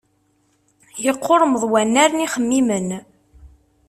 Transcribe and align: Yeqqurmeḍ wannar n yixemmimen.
Yeqqurmeḍ 1.03 1.63
wannar 1.71 2.09
n 2.13 2.23
yixemmimen. 2.23 2.87